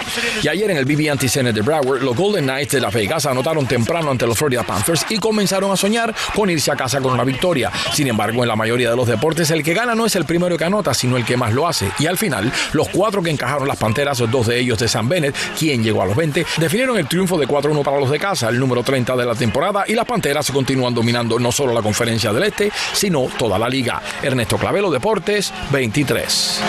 Y 0.42 0.48
ayer 0.48 0.72
en 0.72 0.78
el 0.78 0.86
BB 0.86 1.02
Center 1.28 1.54
de 1.54 1.62
Broward, 1.62 2.02
los 2.02 2.16
Golden 2.16 2.46
Knights 2.46 2.74
de 2.74 2.82
Las 2.82 2.94
Vegas 2.94 3.26
anotaron 3.26 3.66
temprano 3.66 4.12
ante 4.12 4.26
los 4.28 4.38
Florida 4.38 4.64
Panthers 4.64 5.06
y 5.10 5.18
comenzaron 5.18 5.72
a 5.72 5.78
soñar 5.78 6.14
con 6.36 6.50
irse 6.50 6.72
a 6.72 6.76
casa 6.76 7.00
con 7.00 7.14
una 7.14 7.24
victoria. 7.24 7.72
Sin 7.94 8.08
embargo, 8.08 8.44
en 8.44 8.48
la 8.48 8.56
mayoría 8.56 8.90
de 8.90 8.96
los 8.96 9.08
deportes, 9.08 9.50
el 9.52 9.64
que 9.64 9.74
gana 9.74 9.96
no 9.96 10.06
es 10.06 10.16
el 10.16 10.26
primero 10.26 10.58
que 10.58 10.66
anota, 10.66 10.94
sino 10.94 11.18
el 11.18 11.26
que 11.26 11.38
más 11.38 11.54
lo 11.54 11.68
hace. 11.68 11.92
Y 12.00 12.06
al 12.06 12.18
final, 12.18 12.52
los 12.74 12.90
cuatro 12.90 13.22
que 13.22 13.30
encajaron 13.30 13.68
las 13.68 13.78
Panteras, 13.78 14.20
dos 14.30 14.48
de 14.48 14.60
ellos 14.60 14.78
de 14.80 14.88
San 14.88 15.10
Bennett, 15.10 15.36
quien 15.58 15.84
llegó 15.84 16.02
a 16.02 16.06
los 16.06 16.16
20, 16.16 16.46
definieron 16.58 16.98
el 16.98 17.08
triunfo 17.08 17.38
de 17.38 17.48
4-1 17.48 17.84
para 17.84 18.00
los 18.00 18.10
de 18.10 18.20
casa, 18.20 18.50
el 18.50 18.60
número 18.60 18.84
30 18.84 19.16
de 19.16 19.26
la 19.26 19.36
temporada, 19.36 19.84
y 19.88 19.94
las 19.94 20.06
Panteras 20.06 20.52
continúan 20.52 20.94
dominando 20.94 21.40
no 21.40 21.52
solo 21.52 21.74
la 21.74 21.82
conferencia 21.82 22.32
del 22.34 22.44
Este, 22.44 22.72
sino 22.94 23.28
toda 23.38 23.58
la 23.58 23.70
liga. 23.70 24.02
Clavelo, 24.46 24.92
Deportes 24.92 25.54
23. 25.72 26.62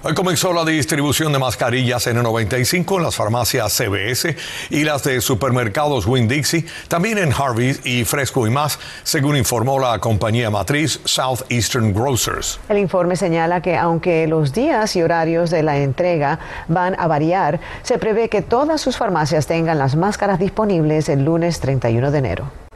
Hoy 0.00 0.14
comenzó 0.14 0.52
la 0.52 0.64
distribución 0.64 1.32
de 1.32 1.40
mascarillas 1.40 2.06
N95 2.06 2.98
en 2.98 3.02
las 3.02 3.16
farmacias 3.16 3.72
CBS 3.72 4.36
y 4.70 4.84
las 4.84 5.02
de 5.02 5.20
supermercados 5.20 6.06
Winn-Dixie, 6.06 6.66
también 6.86 7.18
en 7.18 7.32
Harvey 7.32 7.76
y 7.82 8.04
Fresco 8.04 8.46
y 8.46 8.50
más, 8.50 8.78
según 9.02 9.36
informó 9.36 9.80
la 9.80 9.98
compañía 9.98 10.50
matriz 10.50 11.00
Southeastern 11.04 11.92
Grocers. 11.92 12.60
El 12.68 12.78
informe 12.78 13.16
señala 13.16 13.60
que 13.60 13.76
aunque 13.76 14.28
los 14.28 14.52
días 14.52 14.94
y 14.94 15.02
horarios 15.02 15.50
de 15.50 15.64
la 15.64 15.78
entrega 15.78 16.38
van 16.68 16.94
a 16.98 17.08
variar, 17.08 17.58
se 17.82 17.98
prevé 17.98 18.28
que 18.28 18.40
todas 18.40 18.80
sus 18.80 18.96
farmacias 18.96 19.48
tengan 19.48 19.78
las 19.78 19.96
máscaras 19.96 20.38
disponibles 20.38 21.08
el 21.08 21.24
lunes 21.24 21.58
31 21.58 22.12
de 22.12 22.18
enero. 22.18 22.67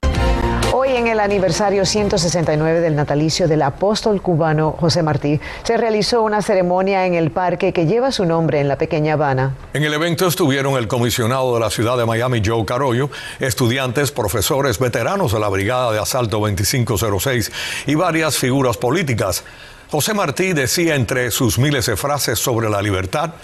Hoy 0.85 0.97
en 0.97 1.07
el 1.07 1.21
aniversario 1.21 1.87
169 1.87 2.81
del 2.81 2.97
natalicio 2.97 3.47
del 3.47 3.62
apóstol 3.62 4.21
cubano 4.21 4.75
José 4.81 5.05
Martí, 5.05 5.39
se 5.62 5.77
realizó 5.77 6.23
una 6.23 6.43
ceremonia 6.43 7.07
en 7.07 7.15
el 7.15 7.31
parque 7.31 7.73
que 7.73 7.87
lleva 7.87 8.11
su 8.11 8.25
nombre 8.25 8.59
en 8.59 8.67
la 8.67 8.75
pequeña 8.75 9.12
Habana. 9.12 9.55
En 9.75 9.85
el 9.85 9.95
evento 9.95 10.27
estuvieron 10.27 10.75
el 10.75 10.89
comisionado 10.89 11.55
de 11.55 11.61
la 11.61 11.71
ciudad 11.71 11.97
de 11.97 12.05
Miami, 12.05 12.43
Joe 12.45 12.65
Carollo, 12.65 13.11
estudiantes, 13.39 14.11
profesores, 14.11 14.81
veteranos 14.81 15.33
de 15.33 15.39
la 15.39 15.49
Brigada 15.49 15.93
de 15.93 16.01
Asalto 16.01 16.41
2506 16.41 17.53
y 17.87 17.95
varias 17.95 18.37
figuras 18.37 18.77
políticas. 18.77 19.45
José 19.89 20.15
Martí 20.15 20.53
decía 20.53 20.97
entre 20.97 21.31
sus 21.31 21.61
miles 21.61 21.87
de 21.87 21.97
frases 21.97 22.41
sobre 22.41 22.69
la 22.69 22.83
libertad, 22.83 23.35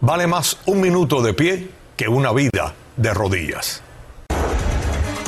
vale 0.00 0.26
más 0.26 0.56
un 0.64 0.80
minuto 0.80 1.20
de 1.20 1.34
pie 1.34 1.68
que 1.98 2.08
una 2.08 2.32
vida 2.32 2.72
de 2.96 3.12
rodillas. 3.12 3.82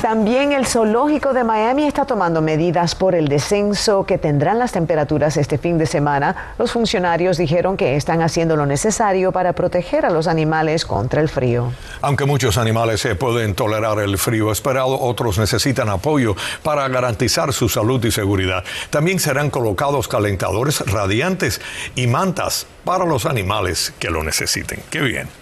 También 0.03 0.53
el 0.53 0.67
zoológico 0.67 1.35
de 1.35 1.45
Miami 1.45 1.85
está 1.85 2.07
tomando 2.07 2.41
medidas 2.41 2.95
por 2.95 3.15
el 3.15 3.29
descenso 3.29 4.07
que 4.07 4.17
tendrán 4.17 4.59
las 4.59 4.73
temperaturas 4.73 5.37
este 5.37 5.59
fin 5.59 5.77
de 5.77 5.85
semana. 5.85 6.55
Los 6.59 6.73
funcionarios 6.73 7.37
dijeron 7.37 7.77
que 7.77 7.97
están 7.97 8.23
haciendo 8.23 8.57
lo 8.57 8.65
necesario 8.65 9.31
para 9.31 9.53
proteger 9.53 10.07
a 10.07 10.11
los 10.11 10.27
animales 10.27 10.87
contra 10.87 11.21
el 11.21 11.29
frío. 11.29 11.75
Aunque 12.01 12.25
muchos 12.25 12.57
animales 12.57 13.03
se 13.03 13.15
pueden 13.15 13.55
tolerar 13.55 13.99
el 13.99 14.17
frío 14.17 14.51
esperado, 14.51 14.99
otros 14.99 15.39
necesitan 15.39 15.91
apoyo 15.91 16.35
para 16.63 16.89
garantizar 16.89 17.53
su 17.53 17.69
salud 17.69 18.03
y 18.03 18.11
seguridad. 18.11 18.65
También 18.89 19.19
serán 19.19 19.51
colocados 19.51 20.09
calentadores 20.09 20.81
radiantes 20.91 21.61
y 21.95 22.07
mantas 22.07 22.67
para 22.87 23.05
los 23.05 23.27
animales 23.27 23.93
que 23.99 24.09
lo 24.09 24.25
necesiten. 24.25 24.83
Qué 24.89 25.01
bien. 25.01 25.40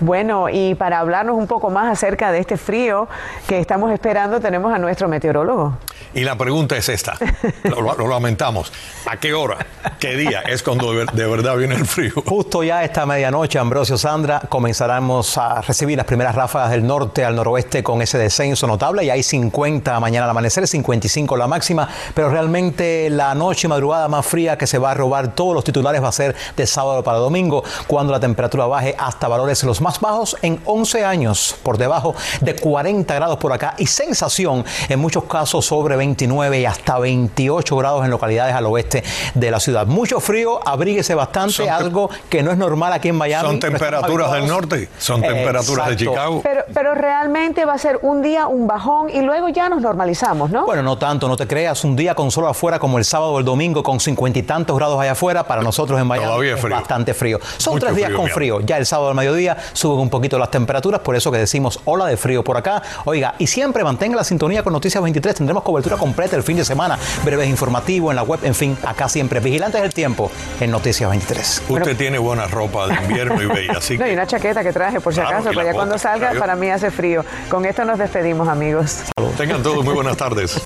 Bueno, 0.00 0.50
y 0.50 0.74
para 0.74 0.98
hablarnos 0.98 1.36
un 1.36 1.46
poco 1.46 1.70
más 1.70 1.90
acerca 1.90 2.30
de 2.30 2.40
este 2.40 2.58
frío 2.58 3.08
que 3.48 3.58
estamos 3.58 3.90
esperando, 3.90 4.40
tenemos 4.40 4.74
a 4.74 4.78
nuestro 4.78 5.08
meteorólogo. 5.08 5.72
Y 6.16 6.24
la 6.24 6.34
pregunta 6.34 6.78
es 6.78 6.88
esta, 6.88 7.18
lo, 7.64 8.08
lamentamos, 8.08 8.72
¿a 9.04 9.18
qué 9.18 9.34
hora, 9.34 9.58
qué 10.00 10.16
día 10.16 10.40
es 10.40 10.62
cuando 10.62 10.94
de, 10.94 11.26
verdad 11.26 11.58
viene 11.58 11.74
el 11.74 11.84
frío? 11.84 12.10
Justo 12.24 12.62
ya 12.62 12.82
esta 12.82 13.04
medianoche, 13.04 13.58
Ambrosio 13.58 13.98
Sandra, 13.98 14.40
comenzaremos 14.48 15.36
a 15.36 15.60
recibir 15.60 15.98
las 15.98 16.06
primeras 16.06 16.34
ráfagas 16.34 16.70
del 16.70 16.86
norte 16.86 17.22
al 17.22 17.36
noroeste 17.36 17.82
con 17.82 18.00
ese 18.00 18.16
descenso 18.16 18.66
notable, 18.66 19.04
y 19.04 19.10
hay 19.10 19.22
50 19.22 20.00
mañana 20.00 20.24
al 20.24 20.30
amanecer, 20.30 20.66
55 20.66 21.36
la 21.36 21.46
máxima, 21.48 21.86
pero 22.14 22.30
realmente 22.30 23.10
la 23.10 23.34
noche 23.34 23.66
y 23.66 23.68
madrugada 23.68 24.08
más 24.08 24.24
fría 24.24 24.56
que 24.56 24.66
se 24.66 24.78
va 24.78 24.92
a 24.92 24.94
robar 24.94 25.34
todos 25.34 25.52
los 25.52 25.64
titulares 25.64 26.02
va 26.02 26.08
a 26.08 26.12
ser 26.12 26.34
de 26.56 26.66
sábado 26.66 27.04
para 27.04 27.18
domingo, 27.18 27.62
cuando 27.86 28.14
la 28.14 28.20
temperatura 28.20 28.64
baje 28.64 28.94
hasta 28.98 29.28
valores 29.28 29.62
los 29.64 29.82
más 29.82 30.00
bajos 30.00 30.34
en 30.40 30.62
11 30.64 31.04
años, 31.04 31.56
por 31.62 31.76
debajo 31.76 32.14
de 32.40 32.56
40 32.56 33.14
grados 33.14 33.36
por 33.36 33.52
acá 33.52 33.74
y 33.76 33.84
sensación 33.84 34.64
en 34.88 34.98
muchos 34.98 35.24
casos 35.24 35.66
sobre 35.66 36.05
29 36.06 36.60
y 36.60 36.66
hasta 36.66 36.98
28 36.98 37.76
grados 37.76 38.04
en 38.04 38.10
localidades 38.10 38.54
al 38.54 38.66
oeste 38.66 39.02
de 39.34 39.50
la 39.50 39.58
ciudad. 39.58 39.86
Mucho 39.86 40.20
frío, 40.20 40.60
abríguese 40.66 41.14
bastante, 41.14 41.68
algo 41.68 42.08
que 42.28 42.42
no 42.42 42.52
es 42.52 42.58
normal 42.58 42.92
aquí 42.92 43.08
en 43.08 43.16
Miami. 43.16 43.48
Son 43.48 43.60
temperaturas 43.60 44.32
del 44.32 44.46
norte, 44.46 44.88
son 44.98 45.20
temperaturas 45.20 45.88
de 45.88 45.96
Chicago. 45.96 46.40
Pero, 46.42 46.64
pero 46.72 46.94
realmente 46.94 47.64
va 47.64 47.74
a 47.74 47.78
ser 47.78 47.98
un 48.02 48.22
día 48.22 48.46
un 48.46 48.68
bajón 48.68 49.10
y 49.10 49.20
luego 49.22 49.48
ya 49.48 49.68
nos 49.68 49.82
normalizamos, 49.82 50.50
¿no? 50.50 50.64
Bueno, 50.64 50.82
no 50.82 50.96
tanto, 50.96 51.26
no 51.26 51.36
te 51.36 51.46
creas, 51.46 51.82
un 51.84 51.96
día 51.96 52.14
con 52.14 52.30
sol 52.30 52.46
afuera 52.46 52.78
como 52.78 52.98
el 52.98 53.04
sábado 53.04 53.32
o 53.32 53.38
el 53.40 53.44
domingo 53.44 53.82
con 53.82 53.98
cincuenta 53.98 54.38
y 54.38 54.42
tantos 54.42 54.76
grados 54.76 55.00
allá 55.00 55.12
afuera, 55.12 55.44
para 55.44 55.62
nosotros 55.62 56.00
en 56.00 56.06
Miami 56.06 56.48
es, 56.48 56.62
bastante 56.62 57.14
frío. 57.14 57.40
Son 57.56 57.78
tres 57.80 57.96
días 57.96 58.12
con 58.12 58.28
frío, 58.28 58.60
ya 58.60 58.78
el 58.78 58.86
sábado 58.86 59.10
al 59.10 59.16
mediodía 59.16 59.56
suben 59.72 59.98
un 59.98 60.10
poquito 60.10 60.38
las 60.38 60.50
temperaturas, 60.50 61.00
por 61.00 61.16
eso 61.16 61.32
que 61.32 61.38
decimos 61.38 61.80
ola 61.84 62.06
de 62.06 62.16
frío 62.16 62.44
por 62.44 62.56
acá. 62.56 62.82
Oiga, 63.04 63.34
y 63.38 63.46
siempre 63.48 63.82
mantenga 63.82 64.16
la 64.16 64.24
sintonía 64.24 64.62
con 64.62 64.72
Noticias 64.72 65.02
23, 65.02 65.34
tendremos 65.34 65.62
cobertura 65.62 65.85
completa 65.96 66.34
el 66.36 66.42
fin 66.42 66.56
de 66.56 66.64
semana, 66.64 66.98
breves 67.24 67.48
informativos 67.48 68.10
en 68.10 68.16
la 68.16 68.22
web, 68.22 68.40
en 68.42 68.54
fin, 68.54 68.76
acá 68.84 69.08
siempre 69.08 69.40
vigilantes 69.40 69.80
del 69.80 69.94
tiempo 69.94 70.30
en 70.60 70.70
Noticias 70.70 71.08
23. 71.08 71.62
Usted 71.68 71.96
tiene 71.96 72.18
buena 72.18 72.46
ropa 72.48 72.88
de 72.88 72.94
invierno 72.94 73.40
y 73.40 73.46
bella, 73.46 73.74
así 73.78 73.96
No, 73.96 74.06
y 74.08 74.12
una 74.12 74.26
chaqueta 74.26 74.62
que 74.62 74.72
traje 74.72 75.00
por 75.00 75.14
si 75.14 75.20
acaso, 75.20 75.52
para 75.52 75.64
ya 75.64 75.72
cuando 75.72 75.98
salga, 75.98 76.32
para 76.38 76.56
mí 76.56 76.68
hace 76.68 76.90
frío. 76.90 77.24
Con 77.48 77.64
esto 77.64 77.84
nos 77.84 77.98
despedimos, 77.98 78.48
amigos. 78.48 79.02
Tengan 79.36 79.62
todos 79.62 79.84
muy 79.84 79.94
buenas 79.94 80.16
tardes. 80.16 80.60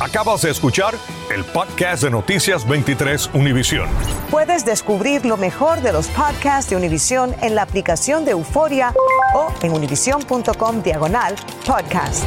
Acabas 0.00 0.40
de 0.40 0.50
escuchar 0.50 0.94
el 1.30 1.44
podcast 1.44 2.02
de 2.02 2.10
Noticias 2.10 2.66
23 2.66 3.30
Univisión. 3.34 3.86
Puedes 4.30 4.64
descubrir 4.64 5.26
lo 5.26 5.36
mejor 5.36 5.82
de 5.82 5.92
los 5.92 6.06
podcasts 6.08 6.70
de 6.70 6.76
Univisión 6.76 7.34
en 7.42 7.54
la 7.54 7.62
aplicación 7.62 8.24
de 8.24 8.30
Euforia 8.30 8.94
o 9.34 9.52
en 9.62 9.72
univision.com 9.72 10.82
diagonal 10.82 11.36
podcasts. 11.66 12.24